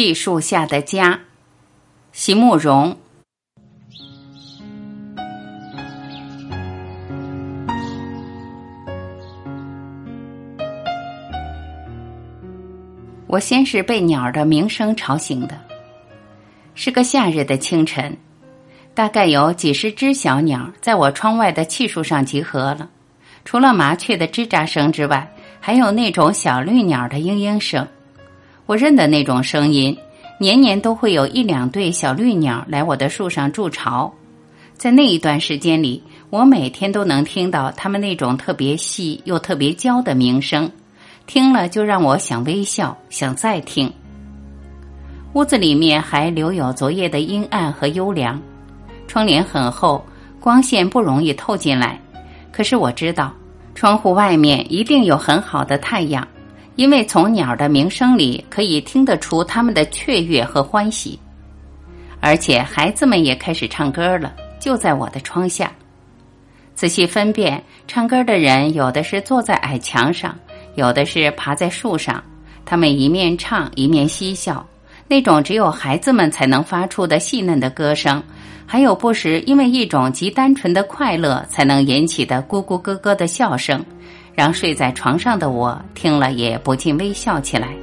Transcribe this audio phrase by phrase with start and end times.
[0.00, 1.18] 气树下的家，
[2.12, 2.96] 席慕容。
[13.26, 15.58] 我先是被鸟的鸣声吵醒的，
[16.76, 18.16] 是个夏日的清晨，
[18.94, 22.88] 大概有几十只小鸟在我窗外的气树上集合了。
[23.44, 25.28] 除了麻雀的吱喳声之外，
[25.58, 27.84] 还有那种小绿鸟的嘤嘤声。
[28.68, 29.96] 我认得那种声音，
[30.38, 34.12] 年年都会有一两对小绿鸟来我的树上筑巢。
[34.76, 40.70] 在那一段时间里，我每天都能听到它们那种特别细又特别娇的鸣声，
[41.26, 43.90] 听了就让我想微笑，想再听。
[45.32, 48.38] 屋子里面还留有昨夜的阴暗和幽凉，
[49.06, 50.04] 窗帘很厚，
[50.38, 51.98] 光线不容易透进来。
[52.52, 53.32] 可是我知道，
[53.74, 56.28] 窗户外面一定有很好的太阳。
[56.78, 61.18] 因为从鸟的鸣声里可以听得出它们的雀跃和欢喜，
[62.20, 65.72] 而且孩子们也开始唱歌了，就在我的窗下。
[66.76, 70.38] 仔细分辨，唱歌的人有的是坐在矮墙上，
[70.76, 72.22] 有的是爬在树上。
[72.64, 74.64] 他们一面唱一面嬉笑，
[75.08, 78.22] 那种只有孩子们才能发出的细嫩的歌声，
[78.64, 83.84] 还有不时因为一种极单纯的快乐才能引起的咕咕咯咯的笑声。
[84.38, 87.74] 让睡在床上的我听了也不禁微笑起来。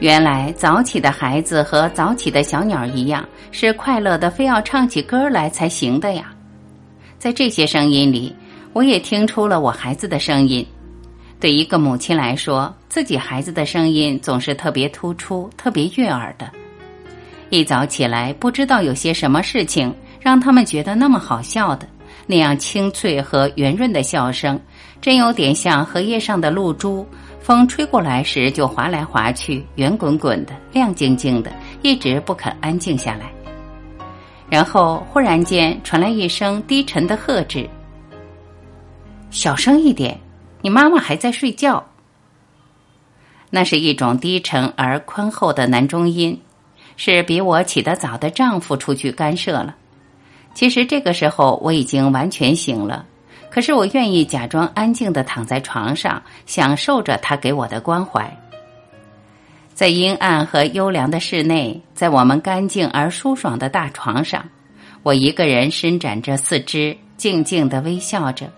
[0.00, 6.34] 原来早起的孩子和早起的小鸟一样，是快乐的，非要唱起歌来才行的呀。
[7.16, 8.34] 在这些声音里，
[8.72, 10.66] 我也听出了我孩子的声音。
[11.38, 16.50] 对一个母亲来说，自己孩子的声音总是特别突出、特别悦耳的。
[17.50, 21.86] 一早起来，不知道有些什么事情让他们觉得那么好笑的。
[22.26, 24.60] 那样清脆和圆润的笑声，
[25.00, 27.06] 真有点像荷叶上的露珠，
[27.40, 31.52] 风吹过来时就滑来滑去，圆滚滚的，亮晶晶的，
[31.82, 33.30] 一直不肯安静下来。
[34.48, 37.68] 然后忽然间传来一声低沉的喝止
[39.30, 40.18] ：“小声一点，
[40.60, 41.84] 你妈妈还在睡觉。”
[43.50, 46.40] 那是一种低沉而宽厚的男中音，
[46.96, 49.76] 是比我起得早的丈夫出去干涉了。
[50.54, 53.04] 其实这个时候我已经完全醒了，
[53.50, 58.34] 可是我愿意假装安静的躺在床上，享受着他给我的关怀。
[59.74, 64.44] 在阴暗和幽凉的室内，在我们干净而舒爽的大床上，
[65.02, 68.48] 我一个人伸展着四肢，静静的微笑着，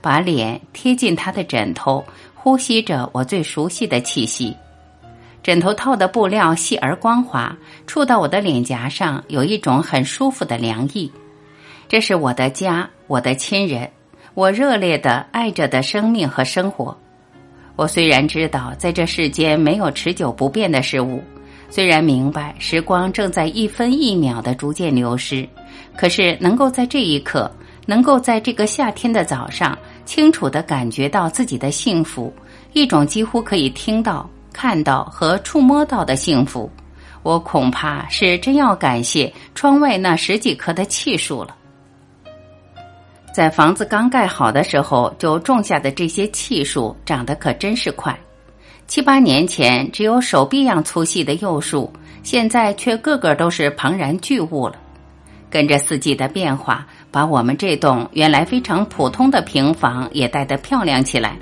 [0.00, 2.02] 把脸贴近他的枕头，
[2.34, 4.56] 呼吸着我最熟悉的气息。
[5.42, 7.54] 枕头套的布料细而光滑，
[7.86, 11.12] 触到我的脸颊上，有一种很舒服的凉意。
[11.92, 13.86] 这是我的家，我的亲人，
[14.32, 16.96] 我热烈的爱着的生命和生活。
[17.76, 21.22] 我虽然知道在这世间没有持久不变的事物，
[21.68, 25.46] 虽然明白时光正在一分一秒的逐渐流失，
[25.94, 27.54] 可是能够在这一刻，
[27.84, 29.76] 能够在这个夏天的早上，
[30.06, 32.32] 清楚的感觉到自己的幸福，
[32.72, 36.70] 一种几乎可以听到、看到和触摸到的幸福，
[37.22, 41.56] 我恐怕是真要感谢窗外那十几棵的气树了。
[43.32, 48.16] 在房子刚盖好的时候就种下的这些气树，长得可真是快。
[48.86, 51.90] 七八年前只有手臂样粗细的幼树，
[52.22, 54.74] 现在却个个都是庞然巨物了。
[55.48, 61.38] 跟着四季的变化，把我们这栋原来非常普通的平房也带得漂亮起来。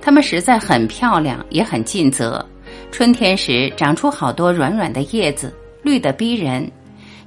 [0.00, 2.44] 它们实在很漂亮，也很尽责。
[2.92, 6.70] 春天时长出好多软软的叶子，绿得逼人，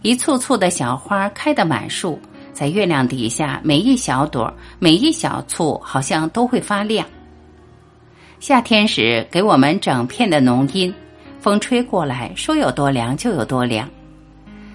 [0.01, 2.17] 一簇簇的小花开得满树。
[2.53, 7.05] 在月亮底下，每一小朵、每一小簇，好像都会发亮。
[8.39, 10.93] 夏天时，给我们整片的浓荫，
[11.39, 13.89] 风吹过来，说有多凉就有多凉。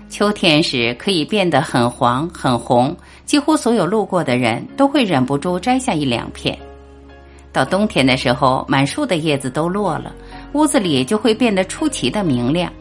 [0.08, 2.96] 秋天时，可以变得很黄、很红，
[3.26, 6.58] 几乎所有路过的人都会忍不住摘下一两片。
[7.52, 10.14] 到冬天的时候，满树的叶子都落了，
[10.54, 12.72] 屋子里就会变得出奇的明亮。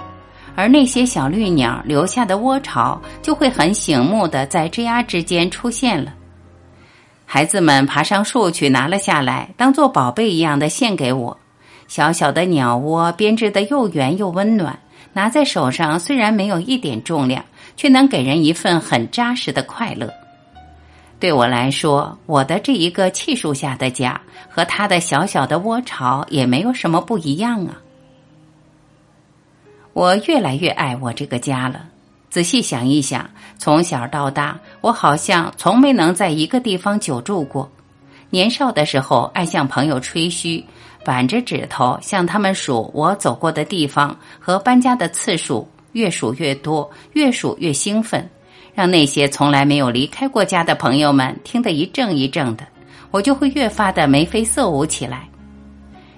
[0.57, 6.15] 而那些小绿鸟留下的窝巢就会很醒目的在枝桠之间出现了。
[7.27, 11.37] 孩子们爬上树去拿了下来，当做宝贝一样的献给我。
[11.87, 14.79] 小小的鸟窝编织的又圆又温暖，
[15.13, 17.45] 拿在手上虽然没有一点重量，
[17.75, 20.11] 却能给人一份很扎实的快乐。
[21.19, 24.19] 对我来说，我的这一个气树下的家
[24.49, 27.77] 和他的小小的窝巢也没有什么不一样啊。
[29.97, 31.83] 我越来越爱我这个家了。
[32.29, 33.27] 仔细想一想，
[33.57, 37.67] 从小到大，我好像从没能在一个地方久住过。
[38.29, 40.63] 年少的时候爱向朋友吹嘘，
[41.03, 48.29] 板着指头向他们数我走过的地方和搬家的次数，越数越多，越数越兴奋，
[48.75, 52.63] 让那些从来没有离开过家的朋友们听得一怔一怔的，
[53.09, 55.27] 我就会越发的眉飞色舞起来。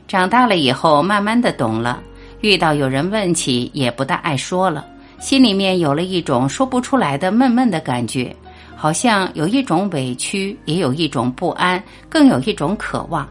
[0.05, 2.03] 长大了以后，慢慢的懂了，
[2.41, 4.85] 遇到有人问起，也不大爱说了，
[5.19, 8.35] 心里面有了一种说不出来的闷闷的感觉，
[8.75, 13.27] 好像有一种委屈，也有一种不安，更有一种渴望。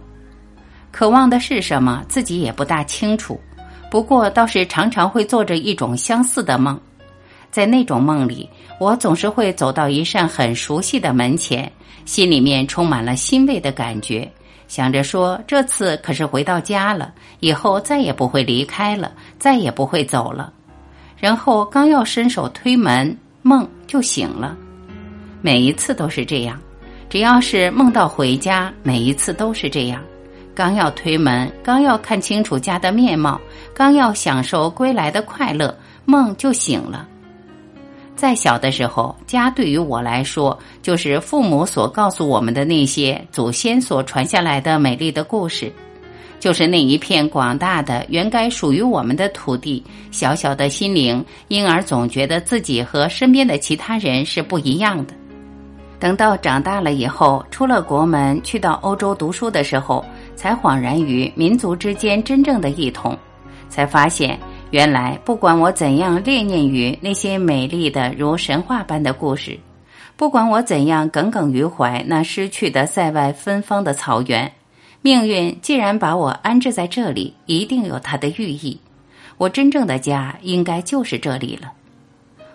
[0.90, 3.40] 渴望的是什么，自己也不大清楚，
[3.90, 6.78] 不过倒是常常会做着一种相似的梦，
[7.50, 11.70] 在那种梦里，我总是会走到一扇很熟悉的门前，
[12.04, 14.30] 心里面充满了欣慰的感觉。
[14.68, 20.52] 想着说，这次可是回到家了，以后再也不会离开了，再也不会走了。
[21.16, 24.56] 然后刚要伸手推门，梦就醒了。
[25.40, 26.60] 每一次都是这样，
[27.08, 30.00] 只要是梦到回家，每一次都是这样。
[30.54, 33.40] 刚要推门，刚要看清楚家的面貌，
[33.72, 35.74] 刚要享受归来的快乐，
[36.04, 37.08] 梦就醒了。
[38.18, 45.72] 在小的时候，家对于我来说，就是父母所告诉我们的那些祖先所传下来的美丽的故事，
[46.40, 49.84] 就是那一片广大的原该属于我们的土地。
[50.10, 55.14] 小小的心灵，因而总觉得自己和身边的其他人是不一样的。
[56.00, 60.04] 等到长大了以后，出了国门，去到欧洲读书的时候，
[60.34, 63.16] 才恍然于民族之间真正的异同，
[63.68, 64.36] 才发现。
[64.70, 69.58] 原来，不管我怎样恋念于那些美丽的如神话般的故事，
[70.14, 74.52] 不管我怎样耿耿于怀那失去的塞外芬芳的草原，
[75.00, 78.78] 命运既然把我安置在这里，一定有它的寓意。
[79.38, 81.72] 我真正的家应该就是这里了。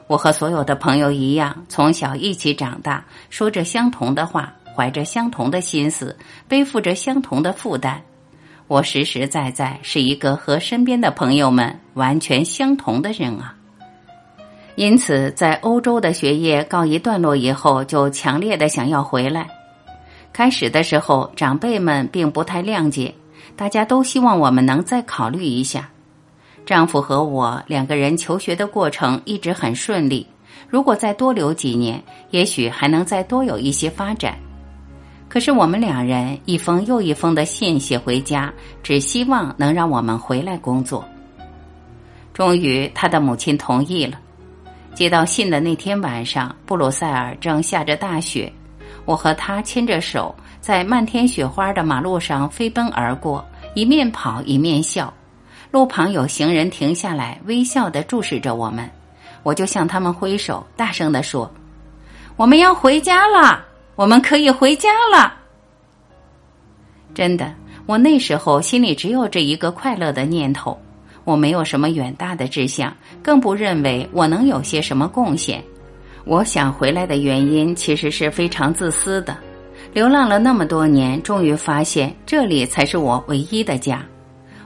[0.06, 6.16] 我和所有的朋友一样，从小一起长大，说着相同的话，怀着相同的心思，
[6.48, 8.00] 背负着相同的负担。
[8.68, 13.56] 我实实在在是一个和身边的朋友们完全相同的人啊！
[14.76, 19.48] 因此，在欧洲的学业告一段落以后，就强烈的想要回来。
[20.32, 23.14] 开始的时候，长辈们并不太谅解，
[23.56, 25.88] 大家都希望我们能再考虑一下。
[26.66, 30.26] 丈夫和我两个人求学的过程一直很顺利，
[30.68, 32.02] 如果再多留几年，
[32.32, 34.36] 也许还能再多有一些发展。
[35.34, 38.54] 可是我们两人一封又一封的信写回家，
[38.84, 41.04] 只希望能让我们回来工作。
[42.36, 44.20] 终于，他的母亲同意了。
[44.94, 48.54] 接到信的那天晚上，布鲁塞尔正下着大雪，
[49.06, 53.44] 我和他牵着手，在漫天雪花的马路上飞奔而过，
[53.74, 55.12] 一面跑一面笑。
[55.72, 58.88] 路旁有行人停下来，微笑的注视着我们，
[59.42, 61.52] 我就向他们挥手，大声的说
[62.38, 65.34] ：“我们要回家了。”我们可以回家了。
[67.14, 67.54] 真的，
[67.86, 70.78] 我那时候心里只有这一个快乐的念头，
[71.24, 75.64] 我没有什么远大的志向，更不认为我能有些什么贡献。
[76.26, 79.38] 我想回来的原因其实是非常自私的。
[79.94, 84.04] 流浪了那么多年，终于发现这里才是我唯一的家。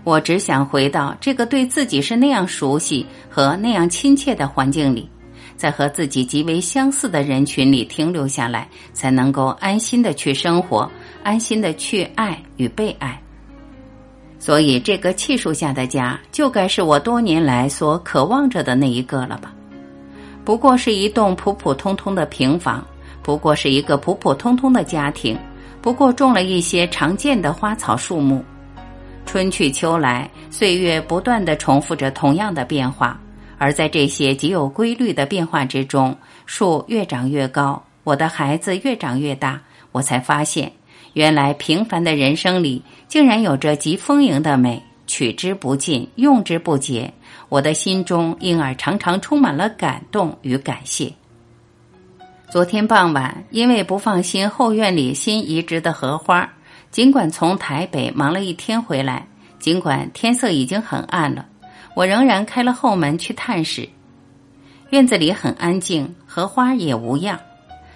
[0.05, 5.09] 我只想回到这个对自己是那样熟悉和那样亲切的环境里。
[5.57, 10.89] 在和自己极为相似的人群里停留下来，才能够安心的去生活，
[11.23, 13.19] 安心的去爱与被爱。
[14.39, 19.51] 所以，这个气数下的家，就该是我多年来所渴望着的那一个了吧？
[20.45, 22.85] 不过是一栋普普通通的平房，
[23.23, 25.37] 不过是一个普普通通的家庭，
[25.81, 28.41] 不过种了一些常见的花草树木，
[29.25, 33.19] 春去秋来，岁月不断的重复着同样的变化。
[33.57, 39.61] 而在这些极有规律的变化之中，树越长越高，我的孩子越长越大，
[39.91, 40.71] 我才发现，
[41.13, 47.11] 原来平凡的人生里竟然有着极丰盈的美，取之不尽，用之不竭。
[47.49, 51.11] 我的心中因而常常充满了感动与感谢。
[52.49, 56.49] 昨天傍晚，因为不放心后院里新移植的荷花，
[56.91, 59.27] 尽管从台北忙了一天回来，
[59.59, 61.45] 尽管天色已经很暗了。
[61.97, 63.89] 我仍然开了后门去探视，
[64.91, 67.39] 院子里很安静，荷花也无恙。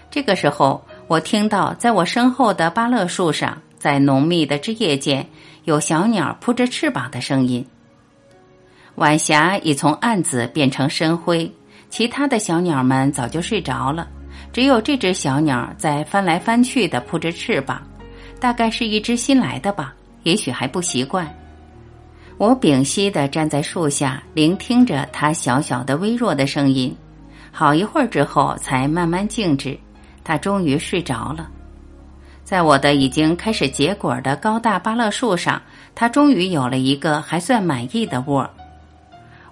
[0.10, 5.30] 这个时候，我听到在我身后的芭乐树上，在浓密的枝叶间，
[5.66, 7.64] 有小鸟扑着翅膀的声音。
[8.96, 11.54] 晚霞已从暗紫变成深灰，
[11.92, 14.08] 其他的小鸟们早就睡着了，
[14.52, 17.80] 只有这只小鸟在翻来翻去的扑着翅膀，
[18.40, 19.94] 大概是一只新来的吧，
[20.24, 21.32] 也许还不习惯。
[22.42, 26.92] 我屏息地站在树下，聆听着它小小的、微弱的声音。
[27.52, 29.78] 好一会儿之后，才慢慢静止。
[30.24, 31.48] 它终于睡着了。
[32.44, 35.62] 在我的已经开始结果的高大芭乐树上，
[35.94, 38.50] 它终于有了一个还算满意的窝。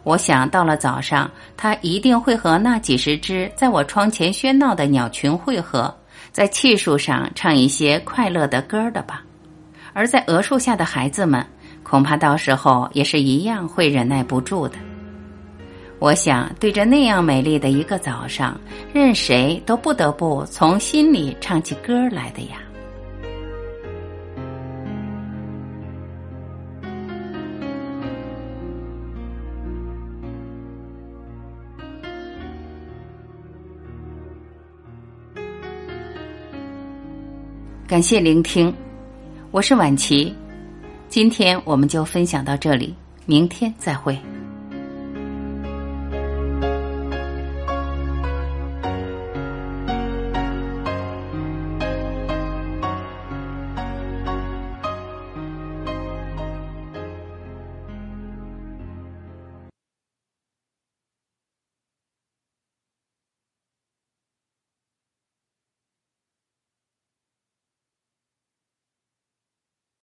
[0.01, 5.95] 我想到了早上，它一定会和那几十只在我窗前喧闹的鸟群汇合，
[6.31, 9.23] 在气树上唱一些快乐的歌的吧。
[9.93, 11.45] 而在鹅树下的孩子们，
[11.89, 14.75] 恐怕到时候也是一样会忍耐不住的。
[15.97, 18.55] 我想，对着那样美丽的一个早上，
[18.93, 22.61] 任谁都不得不从心里唱起歌来的呀。
[37.87, 38.71] 感谢聆听，
[39.49, 40.31] 我是婉琪。
[41.09, 42.93] 今天我们就分享到这里，
[43.25, 44.15] 明天再会。